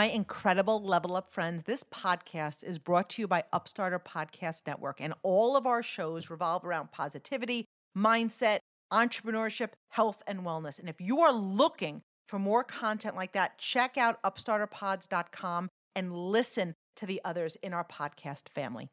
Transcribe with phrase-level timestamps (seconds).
[0.00, 4.98] My incredible level up friends, this podcast is brought to you by Upstarter Podcast Network,
[4.98, 10.78] and all of our shows revolve around positivity, mindset, entrepreneurship, health, and wellness.
[10.78, 16.76] And if you are looking for more content like that, check out upstarterpods.com and listen
[16.96, 18.88] to the others in our podcast family.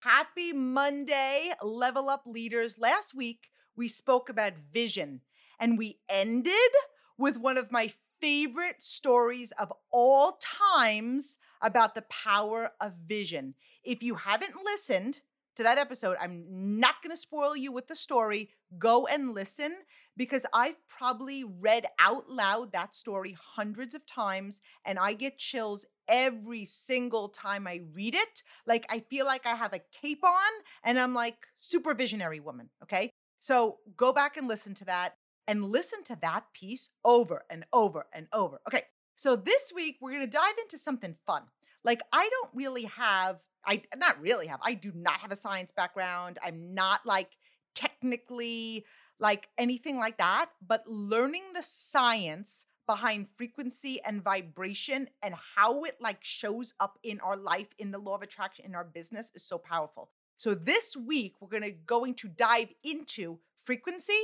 [0.00, 2.80] Happy Monday, Level Up Leaders.
[2.80, 5.20] Last week, we spoke about vision,
[5.60, 6.72] and we ended
[7.16, 13.54] with one of my favorite stories of all times about the power of vision.
[13.82, 15.20] If you haven't listened
[15.56, 18.50] to that episode, I'm not going to spoil you with the story.
[18.78, 19.74] Go and listen
[20.16, 25.84] because I've probably read out loud that story hundreds of times and I get chills
[26.06, 28.44] every single time I read it.
[28.66, 30.52] Like I feel like I have a cape on
[30.84, 33.10] and I'm like super visionary woman, okay?
[33.40, 38.06] So go back and listen to that and listen to that piece over and over
[38.12, 38.60] and over.
[38.68, 38.82] Okay,
[39.16, 41.42] so this week we're going to dive into something fun.
[41.84, 45.72] Like, I don't really have, I not really have, I do not have a science
[45.72, 46.38] background.
[46.42, 47.30] I'm not like
[47.74, 48.84] technically
[49.18, 55.96] like anything like that, but learning the science behind frequency and vibration and how it
[56.00, 59.44] like shows up in our life in the law of attraction in our business is
[59.44, 60.10] so powerful.
[60.36, 64.20] So this week we're going to going to dive into frequency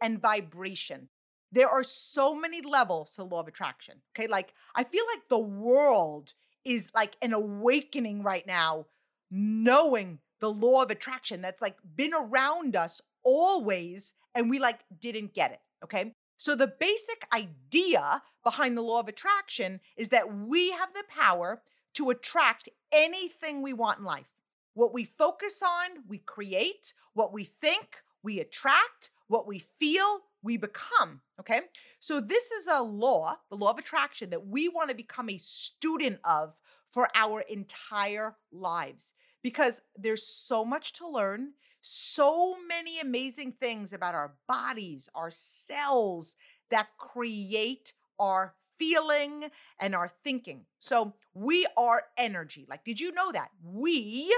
[0.00, 1.08] and vibration.
[1.52, 4.02] There are so many levels to law of attraction.
[4.16, 4.28] Okay.
[4.28, 6.34] Like, I feel like the world
[6.64, 8.86] is like an awakening right now,
[9.30, 15.34] knowing the law of attraction that's like been around us always, and we like didn't
[15.34, 15.60] get it.
[15.84, 16.14] Okay.
[16.36, 21.60] So, the basic idea behind the law of attraction is that we have the power
[21.94, 24.36] to attract anything we want in life.
[24.74, 26.94] What we focus on, we create.
[27.12, 29.10] What we think, we attract.
[29.30, 31.20] What we feel, we become.
[31.38, 31.60] Okay.
[32.00, 35.38] So, this is a law, the law of attraction, that we want to become a
[35.38, 36.58] student of
[36.90, 44.16] for our entire lives because there's so much to learn, so many amazing things about
[44.16, 46.34] our bodies, our cells
[46.70, 49.44] that create our feeling
[49.78, 50.62] and our thinking.
[50.80, 52.66] So, we are energy.
[52.68, 53.50] Like, did you know that?
[53.62, 54.34] We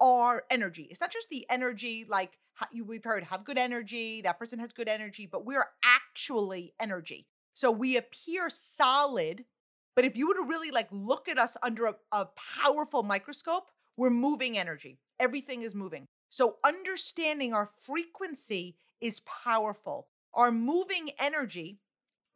[0.00, 0.88] are energy.
[0.90, 2.38] It's not just the energy like
[2.84, 7.26] we've heard have good energy, that person has good energy, but we're actually energy.
[7.54, 9.44] So we appear solid,
[9.96, 12.28] but if you were to really like look at us under a, a
[12.62, 14.98] powerful microscope, we're moving energy.
[15.18, 16.06] Everything is moving.
[16.30, 20.08] So understanding our frequency is powerful.
[20.32, 21.80] Our moving energy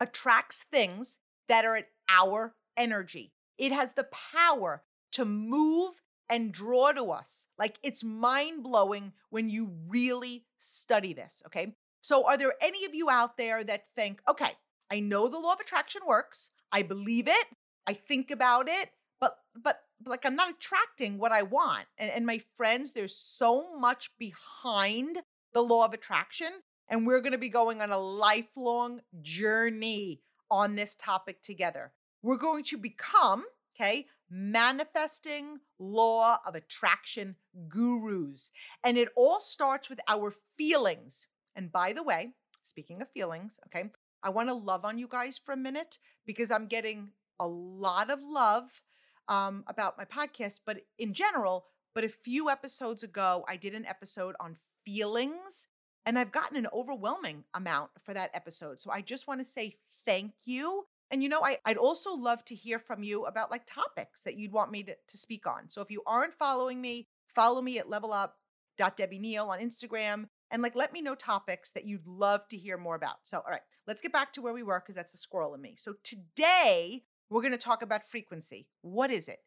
[0.01, 1.19] attracts things
[1.49, 3.33] that are at our energy.
[3.57, 7.47] It has the power to move and draw to us.
[7.59, 11.43] Like it's mind blowing when you really study this.
[11.47, 11.75] Okay.
[12.01, 14.51] So, are there any of you out there that think, okay,
[14.91, 17.47] I know the law of attraction works, I believe it,
[17.87, 18.91] I think about it,
[19.21, 21.87] but, but, like I'm not attracting what I want.
[21.97, 25.23] And, and my friends, there's so much behind
[25.55, 26.51] the law of attraction.
[26.89, 30.21] And we're going to be going on a lifelong journey
[30.51, 31.93] on this topic together.
[32.23, 37.37] We're going to become, okay, manifesting law of attraction
[37.69, 38.51] gurus.
[38.83, 41.29] And it all starts with our feelings.
[41.55, 42.33] And by the way,
[42.65, 43.91] speaking of feelings, okay,
[44.25, 48.11] I want to love on you guys for a minute because I'm getting a lot
[48.11, 48.83] of love
[49.29, 53.87] um, about my podcast, but in general, but a few episodes ago, I did an
[53.87, 55.69] episode on feelings
[56.05, 58.81] and I've gotten an overwhelming amount for that episode.
[58.81, 62.45] So I just want to say thank you and you know, I, I'd also love
[62.47, 65.69] to hear from you about like topics that you'd want me to, to speak on.
[65.69, 70.75] So if you aren't following me, follow me at levelup.debbie Neal on Instagram and like
[70.75, 73.17] let me know topics that you'd love to hear more about.
[73.25, 75.61] So, all right, let's get back to where we were because that's a squirrel in
[75.61, 75.75] me.
[75.77, 78.69] So today we're going to talk about frequency.
[78.83, 79.39] What is it?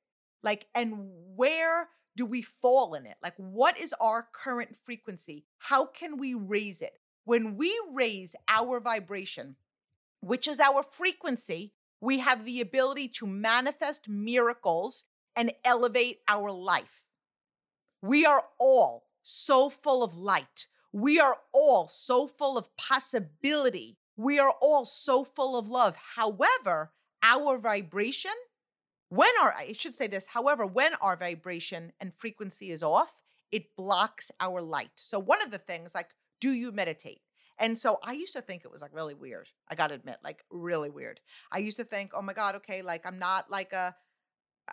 [0.44, 0.94] Like, and
[1.36, 3.16] where do we fall in it?
[3.22, 5.46] Like, what is our current frequency?
[5.60, 7.00] How can we raise it?
[7.26, 9.56] When we raise our vibration,
[10.28, 17.06] which is our frequency, we have the ability to manifest miracles and elevate our life.
[18.02, 20.68] We are all so full of light.
[20.94, 23.98] We are all so full of possibility.
[24.16, 25.96] We are all so full of love.
[26.16, 26.92] However,
[27.24, 28.32] our vibration
[29.10, 33.22] When our, I should say this, however, when our vibration and frequency is off,
[33.52, 34.92] it blocks our light.
[34.96, 36.10] So, one of the things, like,
[36.42, 37.22] do you meditate?
[37.60, 39.50] And so I used to think it was like really weird.
[39.68, 41.20] I got to admit, like really weird.
[41.52, 43.96] I used to think, oh my God, okay, like I'm not like a,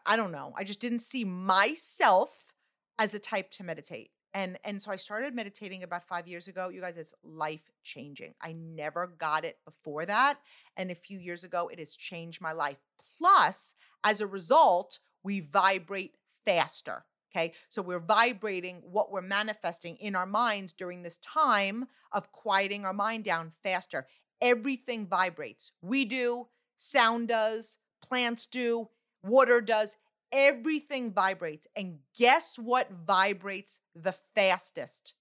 [0.04, 0.52] I don't know.
[0.56, 2.52] I just didn't see myself
[2.98, 4.10] as a type to meditate.
[4.34, 6.68] And and so I started meditating about 5 years ago.
[6.68, 8.34] You guys, it's life changing.
[8.42, 10.40] I never got it before that,
[10.76, 12.78] and a few years ago it has changed my life.
[13.18, 17.04] Plus, as a result, we vibrate faster.
[17.34, 17.52] Okay.
[17.68, 22.92] So we're vibrating what we're manifesting in our minds during this time of quieting our
[22.92, 24.06] mind down faster.
[24.40, 25.72] Everything vibrates.
[25.82, 26.46] We do,
[26.76, 28.88] sound does, plants do,
[29.22, 29.96] water does.
[30.30, 31.66] Everything vibrates.
[31.74, 35.14] And guess what vibrates the fastest?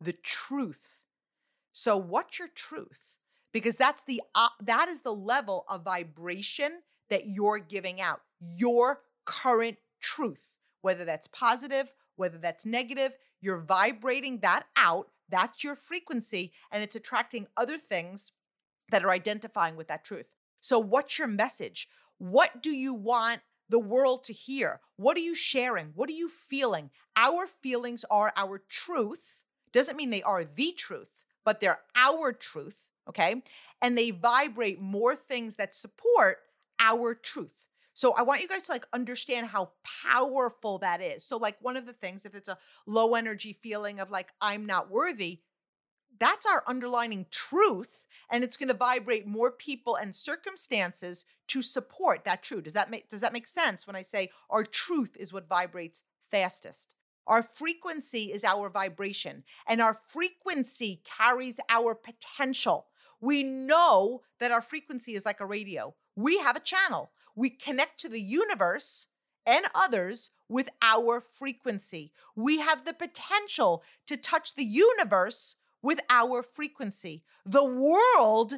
[0.00, 1.04] The truth.
[1.72, 3.18] So what's your truth?
[3.52, 8.20] Because that's the uh, that is the level of vibration that you're giving out.
[8.40, 15.08] Your current truth whether that's positive, whether that's negative, you're vibrating that out.
[15.28, 18.32] That's your frequency, and it's attracting other things
[18.90, 20.32] that are identifying with that truth.
[20.60, 21.88] So, what's your message?
[22.18, 24.80] What do you want the world to hear?
[24.96, 25.92] What are you sharing?
[25.94, 26.90] What are you feeling?
[27.16, 29.42] Our feelings are our truth.
[29.72, 33.42] Doesn't mean they are the truth, but they're our truth, okay?
[33.82, 36.38] And they vibrate more things that support
[36.80, 37.68] our truth.
[37.98, 39.72] So I want you guys to like understand how
[40.04, 41.24] powerful that is.
[41.24, 42.56] So like one of the things if it's a
[42.86, 45.40] low energy feeling of like I'm not worthy,
[46.20, 52.24] that's our underlining truth and it's going to vibrate more people and circumstances to support
[52.24, 52.62] that truth.
[52.62, 56.04] Does that make does that make sense when I say our truth is what vibrates
[56.30, 56.94] fastest?
[57.26, 62.86] Our frequency is our vibration, and our frequency carries our potential.
[63.20, 65.96] We know that our frequency is like a radio.
[66.14, 69.06] We have a channel we connect to the universe
[69.46, 72.12] and others with our frequency.
[72.34, 77.22] We have the potential to touch the universe with our frequency.
[77.46, 78.54] The world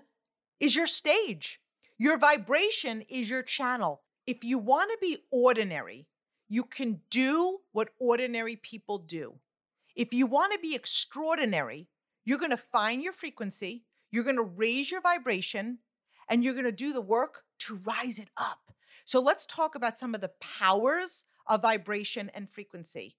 [0.59, 1.61] is your stage,
[1.99, 4.01] your vibration is your channel.
[4.27, 6.07] If you want to be ordinary,
[6.49, 9.35] you can do what ordinary people do.
[9.95, 11.89] If you want to be extraordinary,
[12.25, 15.81] you're going to find your frequency, you're going to raise your vibration,
[16.31, 18.73] and you're going to do the work to rise it up.
[19.05, 23.17] So let's talk about some of the powers of vibration and frequency.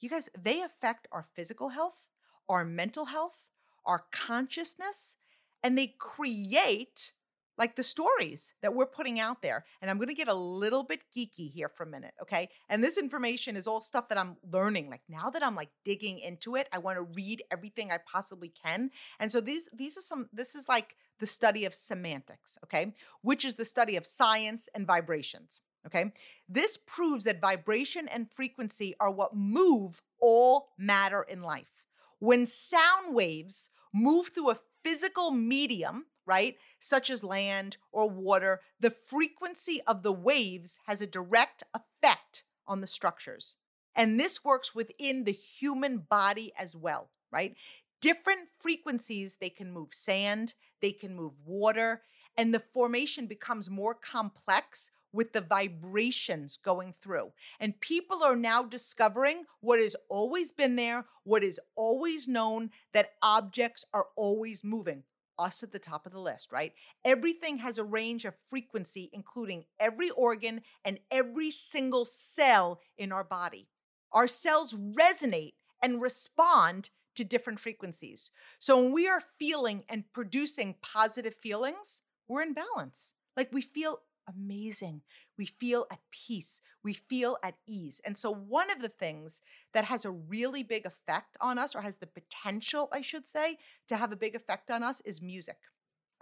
[0.00, 2.08] You guys, they affect our physical health,
[2.48, 3.48] our mental health,
[3.86, 5.16] our consciousness,
[5.62, 7.12] and they create
[7.56, 9.64] like the stories that we're putting out there.
[9.80, 12.48] And I'm going to get a little bit geeky here for a minute, okay?
[12.68, 14.90] And this information is all stuff that I'm learning.
[14.90, 18.48] Like now that I'm like digging into it, I want to read everything I possibly
[18.48, 18.90] can.
[19.20, 22.92] And so these these are some this is like the study of cymatics, okay?
[23.22, 26.12] Which is the study of science and vibrations, okay?
[26.48, 31.84] This proves that vibration and frequency are what move all matter in life.
[32.18, 38.90] When sound waves move through a physical medium, right, such as land or water, the
[38.90, 43.56] frequency of the waves has a direct effect on the structures.
[43.94, 47.54] And this works within the human body as well, right?
[48.00, 52.02] Different frequencies, they can move sand, they can move water,
[52.36, 57.30] and the formation becomes more complex with the vibrations going through.
[57.60, 63.12] And people are now discovering what has always been there, what is always known that
[63.22, 65.04] objects are always moving
[65.38, 66.72] us at the top of the list, right?
[67.04, 73.24] Everything has a range of frequency, including every organ and every single cell in our
[73.24, 73.68] body.
[74.12, 78.30] Our cells resonate and respond to different frequencies.
[78.58, 83.14] So when we are feeling and producing positive feelings, we're in balance.
[83.36, 85.02] Like we feel amazing.
[85.36, 86.60] We feel at peace.
[86.82, 88.00] We feel at ease.
[88.04, 89.40] And so, one of the things
[89.72, 93.58] that has a really big effect on us, or has the potential, I should say,
[93.88, 95.56] to have a big effect on us is music.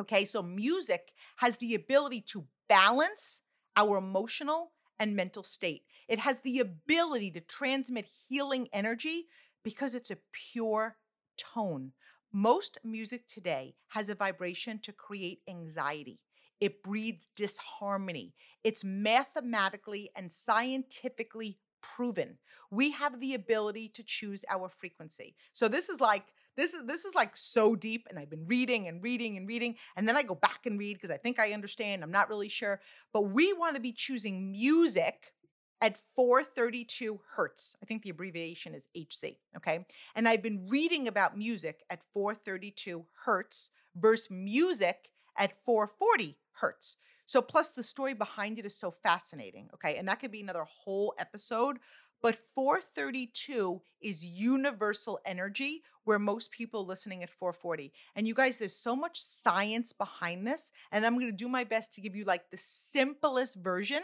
[0.00, 3.42] Okay, so music has the ability to balance
[3.76, 5.82] our emotional and mental state.
[6.08, 9.26] It has the ability to transmit healing energy
[9.62, 10.96] because it's a pure
[11.36, 11.92] tone.
[12.32, 16.18] Most music today has a vibration to create anxiety.
[16.62, 18.34] It breeds disharmony.
[18.62, 22.38] It's mathematically and scientifically proven.
[22.70, 25.34] We have the ability to choose our frequency.
[25.52, 26.22] So this is like
[26.56, 29.74] this is this is like so deep and I've been reading and reading and reading
[29.96, 32.48] and then I go back and read because I think I understand, I'm not really
[32.48, 32.80] sure,
[33.12, 35.32] but we want to be choosing music
[35.80, 37.74] at 432 hertz.
[37.82, 39.84] I think the abbreviation is HC, okay?
[40.14, 46.96] And I've been reading about music at 432 hertz versus music at 440 hertz.
[47.26, 49.70] So, plus the story behind it is so fascinating.
[49.74, 49.96] Okay.
[49.96, 51.78] And that could be another whole episode.
[52.20, 57.92] But 432 is universal energy, where most people listening at 440.
[58.14, 60.70] And you guys, there's so much science behind this.
[60.92, 64.02] And I'm going to do my best to give you like the simplest version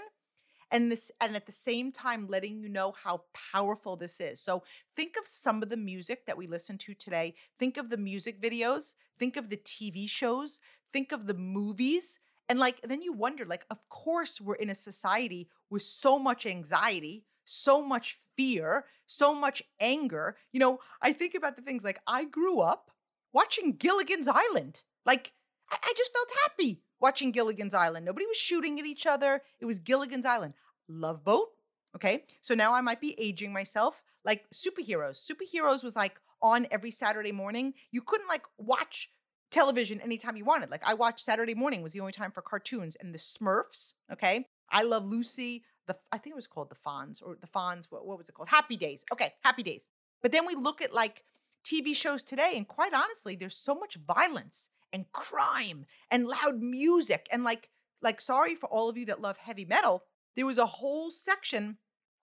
[0.70, 4.40] and this and at the same time letting you know how powerful this is.
[4.40, 4.62] So
[4.97, 7.35] think of some of the music that we listen to today.
[7.58, 10.61] Think of the music videos, think of the TV shows,
[10.92, 12.18] think of the movies
[12.49, 16.47] and like then you wonder like of course we're in a society with so much
[16.47, 20.37] anxiety, so much fear, so much anger.
[20.52, 22.90] You know, I think about the things like I grew up
[23.33, 24.83] watching Gilligan's Island.
[25.04, 25.33] Like
[25.71, 28.07] I, I just felt happy watching Gilligan's Island.
[28.07, 29.42] Nobody was shooting at each other.
[29.61, 30.54] It was Gilligan's Island.
[30.88, 31.49] Love Boat.
[31.95, 32.25] Okay.
[32.40, 34.02] So now I might be aging myself.
[34.25, 35.25] Like superheroes.
[35.25, 37.75] Superheroes was like on every Saturday morning.
[37.90, 39.11] You couldn't like watch
[39.50, 40.71] television anytime you wanted.
[40.71, 43.95] Like I watched Saturday morning was the only time for cartoons and the Smurfs.
[44.12, 44.47] Okay.
[44.71, 45.64] I love Lucy.
[45.87, 47.87] The I think it was called the Fonz or the Fonz.
[47.90, 48.49] What, what was it called?
[48.49, 49.05] Happy Days.
[49.12, 49.35] Okay.
[49.43, 49.87] Happy Days.
[50.23, 51.23] But then we look at like
[51.64, 57.28] TV shows today, and quite honestly, there's so much violence and crime and loud music
[57.33, 57.69] and like
[58.02, 60.05] like sorry for all of you that love heavy metal
[60.37, 61.76] there was a whole section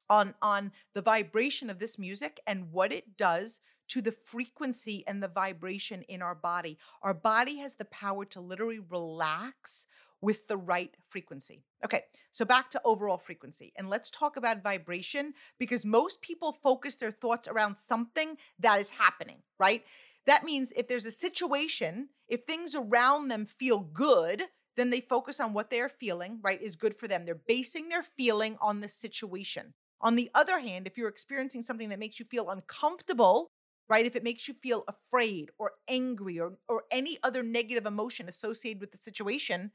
[0.09, 5.21] on on the vibration of this music and what it does to the frequency and
[5.21, 9.87] the vibration in our body our body has the power to literally relax
[10.21, 11.63] with the right frequency.
[11.83, 12.01] Okay,
[12.31, 13.71] so back to overall frequency.
[13.75, 18.89] And let's talk about vibration because most people focus their thoughts around something that is
[18.89, 19.83] happening, right?
[20.25, 24.43] That means if there's a situation, if things around them feel good,
[24.75, 27.25] then they focus on what they're feeling, right, is good for them.
[27.25, 29.73] They're basing their feeling on the situation.
[30.01, 33.51] On the other hand, if you're experiencing something that makes you feel uncomfortable,
[33.87, 38.27] right, if it makes you feel afraid or angry or, or any other negative emotion
[38.27, 39.71] associated with the situation,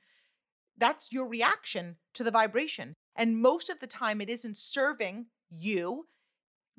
[0.76, 2.96] that's your reaction to the vibration.
[3.14, 6.06] And most of the time, it isn't serving you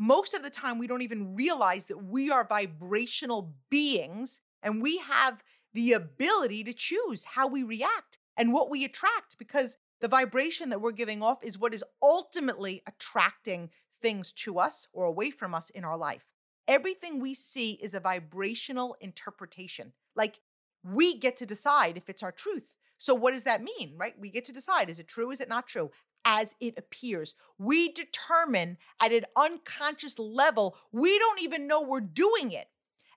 [0.01, 4.97] most of the time we don't even realize that we are vibrational beings and we
[4.97, 10.69] have the ability to choose how we react and what we attract because the vibration
[10.69, 13.69] that we're giving off is what is ultimately attracting
[14.01, 16.30] things to us or away from us in our life.
[16.71, 19.91] Everything we see is a vibrational interpretation.
[20.15, 20.39] Like
[20.85, 22.77] we get to decide if it's our truth.
[22.97, 24.13] So, what does that mean, right?
[24.17, 25.31] We get to decide is it true?
[25.31, 25.91] Is it not true?
[26.23, 27.33] as it appears.
[27.57, 32.67] We determine at an unconscious level, we don't even know we're doing it.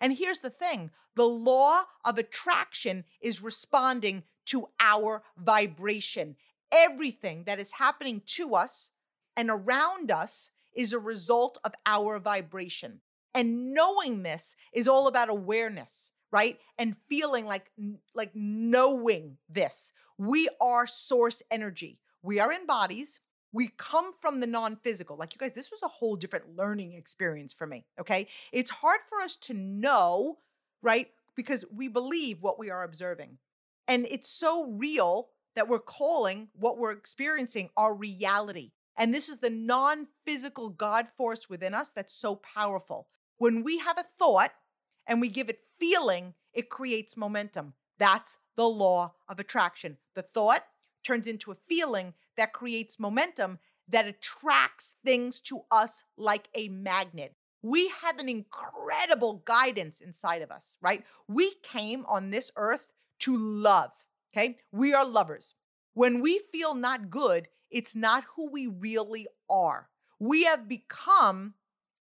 [0.00, 6.36] And here's the thing the law of attraction is responding to our vibration.
[6.72, 8.90] Everything that is happening to us
[9.36, 13.00] and around us is a result of our vibration.
[13.34, 16.58] And knowing this is all about awareness, right?
[16.78, 17.70] And feeling like
[18.14, 19.92] like knowing this.
[20.16, 21.98] We are source energy.
[22.22, 23.20] We are in bodies.
[23.52, 25.16] We come from the non physical.
[25.16, 27.86] Like you guys, this was a whole different learning experience for me.
[28.00, 28.28] Okay.
[28.52, 30.38] It's hard for us to know,
[30.82, 31.08] right?
[31.36, 33.38] Because we believe what we are observing.
[33.86, 38.72] And it's so real that we're calling what we're experiencing our reality.
[38.96, 43.08] And this is the non physical God force within us that's so powerful.
[43.38, 44.52] When we have a thought
[45.06, 47.74] and we give it feeling, it creates momentum.
[47.98, 49.98] That's the law of attraction.
[50.14, 50.64] The thought
[51.02, 57.34] turns into a feeling that creates momentum that attracts things to us like a magnet.
[57.62, 61.04] We have an incredible guidance inside of us, right?
[61.28, 63.92] We came on this earth to love,
[64.32, 64.58] okay?
[64.72, 65.54] We are lovers.
[65.94, 69.88] When we feel not good, it's not who we really are.
[70.18, 71.54] We have become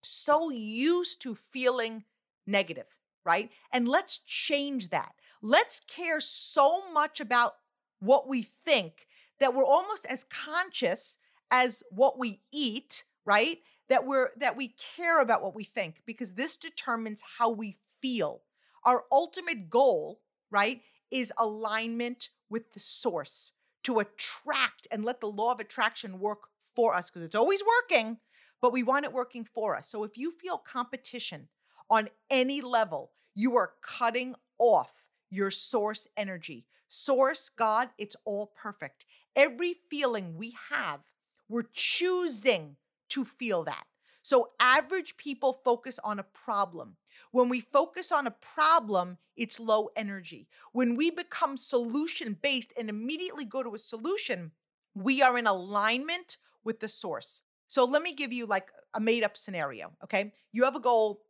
[0.07, 2.05] so used to feeling
[2.47, 2.87] negative,
[3.25, 3.51] right?
[3.73, 5.13] And let's change that.
[5.43, 7.53] Let's care so much about
[8.01, 9.07] what we think
[9.39, 11.19] that we're almost as conscious
[11.51, 13.59] as what we eat, right?
[13.89, 18.43] That we're that we care about what we think because this determines how we feel.
[18.85, 20.21] Our ultimate goal,
[20.51, 23.53] right, is alignment with the source
[23.85, 28.19] to attract and let the law of attraction work for us because it's always working,
[28.61, 29.89] but we want it working for us.
[29.89, 31.49] So if you feel competition
[31.91, 34.93] on any level, you are cutting off
[35.31, 36.67] your source energy.
[36.89, 39.05] Source, God, it's all perfect.
[39.35, 41.01] Every feeling we have,
[41.49, 42.77] we're choosing
[43.11, 43.85] to feel that.
[44.23, 46.97] So, average people focus on a problem.
[47.31, 50.49] When we focus on a problem, it's low energy.
[50.73, 54.51] When we become solution based and immediately go to a solution,
[54.95, 57.43] we are in alignment with the source.
[57.69, 59.93] So, let me give you like a made up scenario.
[60.05, 60.33] Okay.
[60.53, 61.23] You have a goal,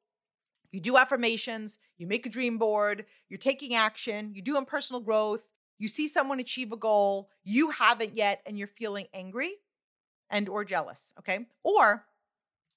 [0.71, 5.51] you do affirmations, you make a dream board, you're taking action, you're doing personal growth,
[5.79, 9.51] You see someone achieve a goal, you haven't yet, and you're feeling angry
[10.31, 11.47] and or jealous, okay?
[11.63, 12.07] Or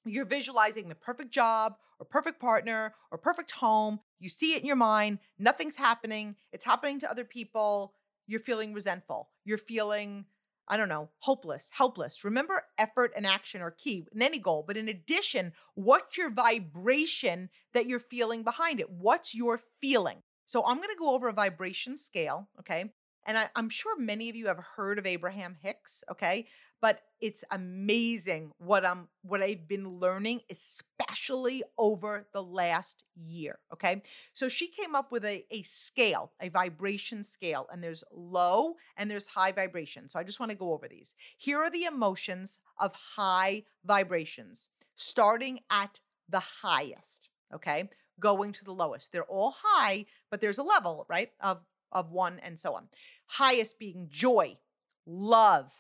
[0.06, 4.00] you're visualizing the perfect job or perfect partner or perfect home.
[4.20, 7.94] You see it in your mind, nothing's happening, it's happening to other people.
[8.28, 9.30] You're feeling resentful.
[9.44, 10.26] You're feeling,
[10.70, 12.24] I don't know, hopeless, helpless.
[12.24, 14.64] Remember, effort and action are key in any goal.
[14.68, 18.90] But in addition, what's your vibration that you're feeling behind it?
[18.90, 20.22] What's your feeling?
[20.46, 22.92] So I'm going to go over a vibration scale, okay?
[23.26, 26.48] And I, am sure many of you have heard of Abraham Hicks, okay?
[26.82, 34.02] but it's amazing what I'm what I've been learning especially over the last year okay?
[34.34, 39.10] So she came up with a, a scale a vibration scale and there's low and
[39.10, 40.10] there's high vibration.
[40.10, 41.16] So I just want to go over these.
[41.38, 46.00] Here are the emotions of high vibrations starting at
[46.30, 47.90] the highest okay?
[48.20, 49.12] Going to the lowest.
[49.12, 51.60] They're all high but there's a level right of
[51.92, 52.88] of one and so on
[53.26, 54.58] highest being joy
[55.06, 55.72] love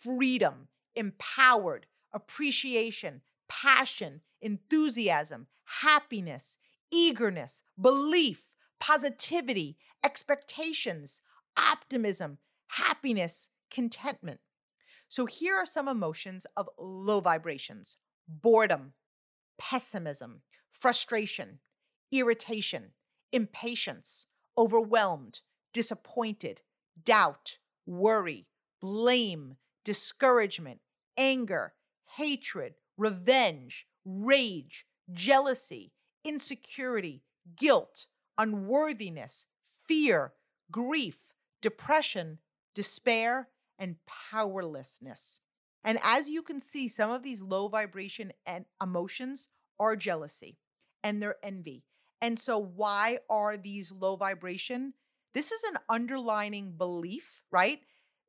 [0.00, 5.46] freedom, empowered, appreciation, passion, enthusiasm,
[5.82, 6.58] happiness,
[6.90, 11.20] eagerness, belief, positivity, expectations,
[11.56, 12.38] optimism,
[12.68, 14.40] happiness, contentment.
[15.08, 18.92] So here are some emotions of low vibrations boredom,
[19.58, 21.58] pessimism, frustration,
[22.12, 22.92] irritation,
[23.32, 24.26] impatience,
[24.56, 25.40] overwhelmed,
[25.72, 26.60] disappointed,
[27.02, 28.46] doubt, worry,
[28.80, 30.80] blame, discouragement,
[31.16, 31.74] anger,
[32.16, 35.92] hatred, revenge, rage, jealousy,
[36.24, 37.22] insecurity,
[37.56, 38.06] guilt,
[38.38, 39.46] unworthiness,
[39.86, 40.32] fear,
[40.70, 41.18] grief,
[41.60, 42.38] depression,
[42.74, 43.48] despair,
[43.78, 45.40] and powerlessness.
[45.82, 49.48] And as you can see, some of these low vibration and emotions
[49.78, 50.58] are jealousy
[51.02, 51.84] and they're envy.
[52.20, 54.92] And so, why are these low vibration?
[55.34, 57.80] This is an underlining belief, right?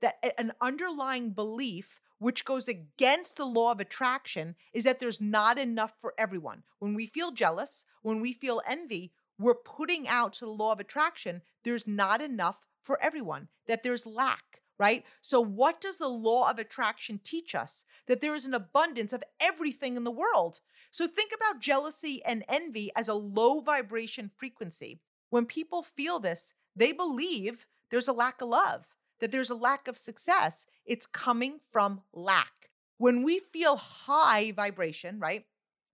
[0.02, 5.58] that an underlying belief which goes against the law of attraction is that there's not
[5.58, 6.64] enough for everyone.
[6.80, 10.80] When we feel jealous, when we feel envy, we're putting out to the law of
[10.80, 15.04] attraction there's not enough for everyone, that there's lack, right?
[15.22, 17.84] So, what does the law of attraction teach us?
[18.08, 20.62] That there is an abundance of everything in the world.
[20.90, 25.00] So, think about jealousy and envy as a low vibration frequency.
[25.30, 28.86] When people feel this, they believe there's a lack of love
[29.22, 32.72] that there's a lack of success, it's coming from lack.
[32.98, 35.46] When we feel high vibration, right,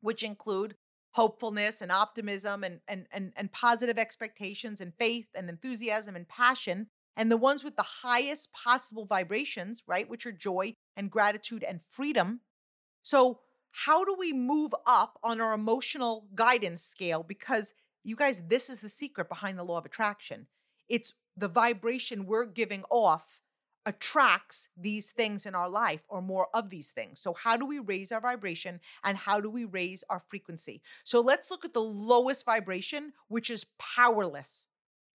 [0.02, 0.76] which include
[1.12, 6.88] hopefulness and optimism and, and, and, and positive expectations and faith and enthusiasm and passion,
[7.16, 11.82] and the ones with the highest possible vibrations, right, which are joy and gratitude and
[11.90, 12.42] freedom.
[13.04, 17.22] So, how do we move up on our emotional guidance scale?
[17.22, 20.48] Because you guys, this is the secret behind the law of attraction.
[20.90, 23.38] It's the vibration we're giving off
[23.88, 27.22] attracts these things in our life or more of these things.
[27.22, 30.82] So, how do we raise our vibration and how do we raise our frequency?
[31.06, 34.68] So, let's look at the lowest vibration, which is powerless.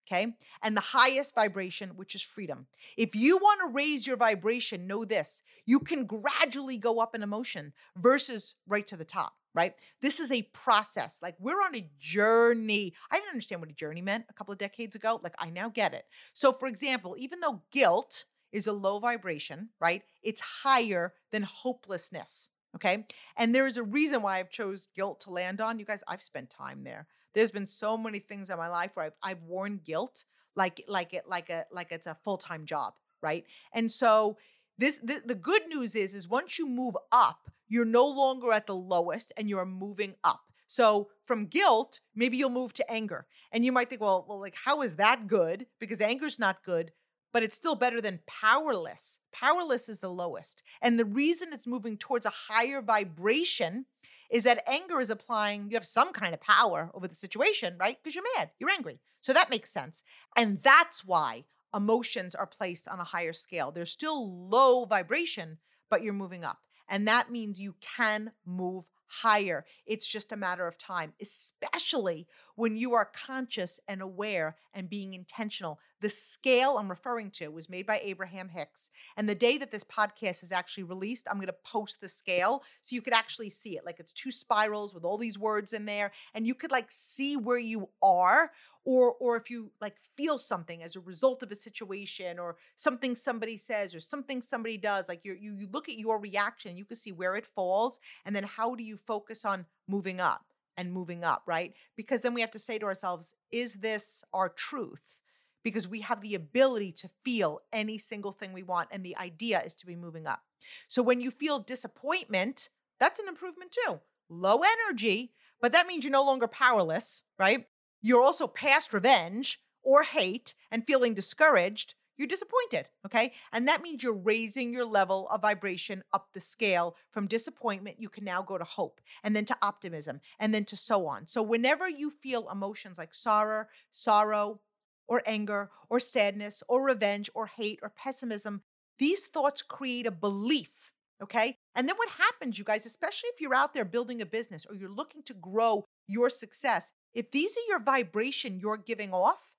[0.08, 0.34] Okay.
[0.64, 2.68] And the highest vibration, which is freedom.
[2.98, 7.24] If you want to raise your vibration, know this you can gradually go up in
[7.24, 9.74] emotion versus right to the top right?
[10.02, 11.20] This is a process.
[11.22, 12.94] Like we're on a journey.
[13.12, 15.20] I didn't understand what a journey meant a couple of decades ago.
[15.24, 16.06] Like I now get it.
[16.34, 20.04] So, for example, even though guilt is a low vibration, right?
[20.22, 22.50] It's higher than hopelessness.
[22.76, 23.06] Okay.
[23.36, 25.80] And there is a reason why I've chose guilt to land on.
[25.80, 27.08] You guys, I've spent time there.
[27.34, 31.14] There's been so many things in my life where I've, I've worn guilt like like
[31.14, 33.46] it like a like it's a full-time job, right?
[33.74, 34.38] And so
[34.78, 38.68] this the, the good news is is once you move up, you're no longer at
[38.68, 40.42] the lowest and you're moving up.
[40.68, 43.28] So from guilt, maybe you'll move to anger.
[43.54, 45.68] And you might think, well, well, like, how is that good?
[45.80, 46.92] Because anger's not good,
[47.32, 49.20] but it's still better than powerless.
[49.32, 50.64] Powerless is the lowest.
[50.82, 53.86] And the reason it's moving towards a higher vibration
[54.30, 57.98] is that anger is applying, you have some kind of power over the situation, right?
[58.04, 59.00] Because you're mad, you're angry.
[59.22, 60.04] So that makes sense.
[60.36, 63.72] And that's why emotions are placed on a higher scale.
[63.72, 66.60] They're still low vibration, but you're moving up.
[66.92, 69.66] And that means you can move higher.
[69.86, 75.14] It's just a matter of time, especially when you are conscious and aware and being
[75.14, 75.80] intentional.
[76.00, 78.90] The scale I'm referring to was made by Abraham Hicks.
[79.18, 82.64] And the day that this podcast is actually released, I'm going to post the scale
[82.82, 83.86] so you could actually see it.
[83.86, 87.36] Like it's two spirals with all these words in there, and you could like see
[87.36, 88.52] where you are
[88.84, 93.16] or or if you like feel something as a result of a situation or something
[93.16, 96.98] somebody says or something somebody does like you you look at your reaction you can
[96.98, 100.46] see where it falls and then how do you focus on moving up
[100.78, 104.50] and moving up right because then we have to say to ourselves is this our
[104.50, 105.22] truth
[105.64, 108.90] because we have the ability to feel any single thing we want.
[108.92, 110.42] And the idea is to be moving up.
[110.88, 114.00] So when you feel disappointment, that's an improvement too.
[114.30, 117.66] Low energy, but that means you're no longer powerless, right?
[118.02, 122.88] You're also past revenge or hate and feeling discouraged you're disappointed.
[123.04, 123.34] Okay.
[123.52, 128.00] And that means you're raising your level of vibration up the scale from disappointment.
[128.00, 131.26] You can now go to hope and then to optimism and then to so on.
[131.26, 134.60] So whenever you feel emotions like sorrow, sorrow,
[135.08, 138.62] or anger, or sadness, or revenge, or hate, or pessimism,
[139.00, 140.92] these thoughts create a belief.
[141.24, 141.58] Okay.
[141.74, 144.76] And then what happens, you guys, especially if you're out there building a business or
[144.76, 149.56] you're looking to grow your success, if these are your vibration you're giving off,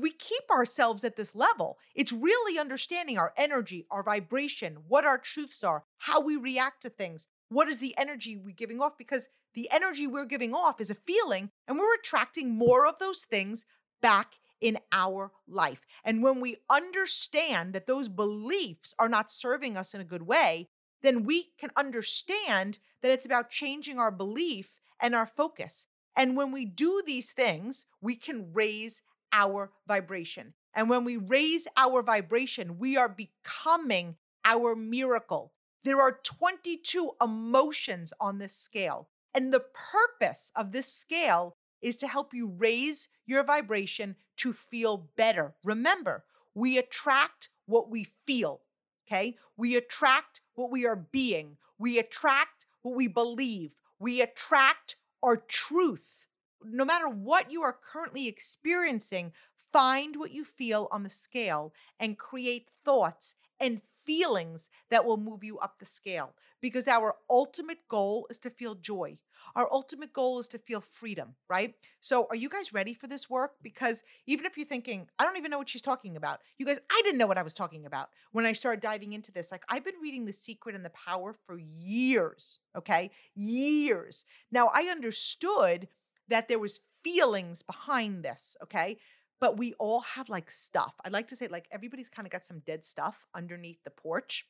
[0.00, 1.78] we keep ourselves at this level.
[1.94, 6.90] It's really understanding our energy, our vibration, what our truths are, how we react to
[6.90, 7.26] things.
[7.50, 8.96] What is the energy we're giving off?
[8.96, 13.24] Because the energy we're giving off is a feeling, and we're attracting more of those
[13.24, 13.66] things
[14.00, 15.84] back in our life.
[16.04, 20.70] And when we understand that those beliefs are not serving us in a good way,
[21.02, 25.86] then we can understand that it's about changing our belief and our focus.
[26.16, 30.54] And when we do these things, we can raise our vibration.
[30.74, 35.52] And when we raise our vibration, we are becoming our miracle.
[35.84, 39.08] There are 22 emotions on this scale.
[39.34, 45.08] And the purpose of this scale is to help you raise your vibration to feel
[45.16, 45.54] better.
[45.64, 48.60] Remember, we attract what we feel,
[49.06, 49.36] okay?
[49.56, 56.22] We attract what we are being, we attract what we believe, we attract our truth
[56.64, 59.32] no matter what you are currently experiencing,
[59.72, 65.44] find what you feel on the scale and create thoughts and feelings that will move
[65.44, 66.34] you up the scale.
[66.60, 69.18] Because our ultimate goal is to feel joy.
[69.54, 71.74] Our ultimate goal is to feel freedom, right?
[72.00, 73.52] So, are you guys ready for this work?
[73.62, 76.80] Because even if you're thinking, I don't even know what she's talking about, you guys,
[76.90, 79.52] I didn't know what I was talking about when I started diving into this.
[79.52, 83.10] Like, I've been reading The Secret and the Power for years, okay?
[83.34, 84.24] Years.
[84.50, 85.88] Now, I understood
[86.28, 88.98] that there was feelings behind this, okay?
[89.40, 90.94] But we all have like stuff.
[91.04, 94.46] I'd like to say like everybody's kind of got some dead stuff underneath the porch.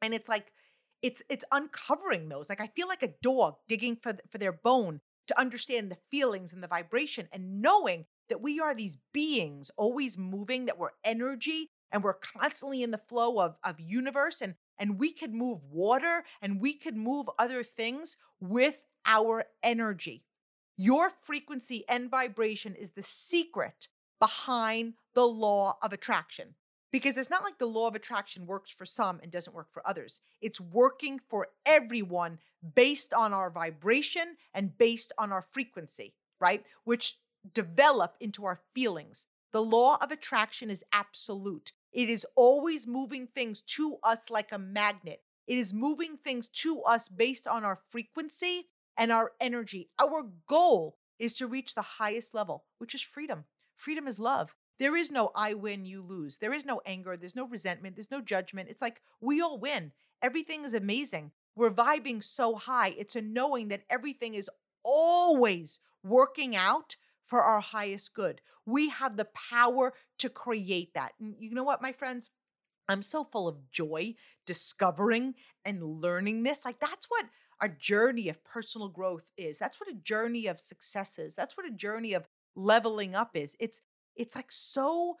[0.00, 0.52] And it's like
[1.04, 2.48] it's it's uncovering those.
[2.48, 6.52] Like I feel like a dog digging for for their bone to understand the feelings
[6.52, 11.70] and the vibration and knowing that we are these beings always moving that we're energy
[11.92, 16.24] and we're constantly in the flow of of universe and and we could move water
[16.40, 20.24] and we could move other things with our energy
[20.76, 23.88] your frequency and vibration is the secret
[24.20, 26.54] behind the law of attraction.
[26.94, 29.82] Because it's not like the law of attraction works for some and doesn't work for
[29.84, 30.20] others.
[30.40, 32.38] It's working for everyone
[32.76, 36.62] based on our vibration and based on our frequency, right?
[36.84, 37.18] Which
[37.52, 39.26] develop into our feelings.
[39.50, 41.72] The law of attraction is absolute.
[41.92, 45.20] It is always moving things to us like a magnet.
[45.48, 49.88] It is moving things to us based on our frequency and our energy.
[50.00, 53.46] Our goal is to reach the highest level, which is freedom.
[53.74, 54.54] Freedom is love.
[54.78, 56.38] There is no I win, you lose.
[56.38, 57.16] There is no anger.
[57.16, 57.96] There's no resentment.
[57.96, 58.68] There's no judgment.
[58.68, 59.92] It's like we all win.
[60.22, 61.32] Everything is amazing.
[61.54, 62.94] We're vibing so high.
[62.98, 64.50] It's a knowing that everything is
[64.84, 68.40] always working out for our highest good.
[68.66, 71.12] We have the power to create that.
[71.20, 72.30] And you know what, my friends?
[72.88, 74.14] I'm so full of joy
[74.46, 75.34] discovering
[75.64, 76.64] and learning this.
[76.64, 77.26] Like, that's what
[77.60, 79.58] a journey of personal growth is.
[79.58, 81.34] That's what a journey of success is.
[81.34, 83.56] That's what a journey of leveling up is.
[83.58, 83.80] It's
[84.16, 85.16] it's like so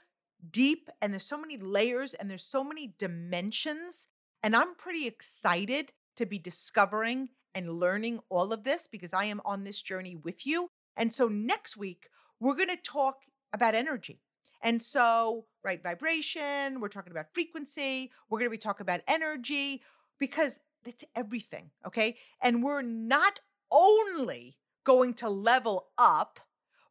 [0.50, 4.06] deep and there's so many layers and there's so many dimensions
[4.42, 9.40] and I'm pretty excited to be discovering and learning all of this because I am
[9.44, 10.68] on this journey with you.
[10.96, 12.08] And so next week
[12.40, 13.20] we're going to talk
[13.54, 14.20] about energy.
[14.62, 19.82] And so, right vibration, we're talking about frequency, we're going to be talking about energy
[20.18, 21.70] because it's everything.
[21.86, 22.16] Okay.
[22.42, 26.40] And we're not only going to level up,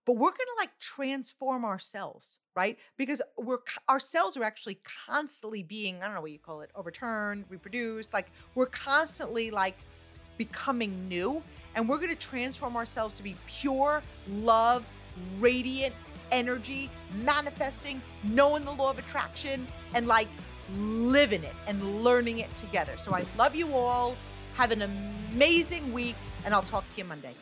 [0.05, 2.77] but we're going to like transform ourselves, right?
[2.97, 6.71] Because we're our cells are actually constantly being, I don't know what you call it,
[6.75, 8.13] overturned, reproduced.
[8.13, 9.77] Like we're constantly like
[10.37, 11.41] becoming new.
[11.75, 14.85] And we're going to transform ourselves to be pure love,
[15.39, 15.95] radiant
[16.31, 16.89] energy,
[17.23, 20.27] manifesting, knowing the law of attraction, and like
[20.77, 22.93] living it and learning it together.
[22.97, 24.15] So I love you all.
[24.55, 27.33] Have an amazing week, and I'll talk to you Monday.